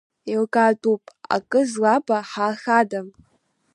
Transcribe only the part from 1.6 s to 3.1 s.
злаба ҳаахада?!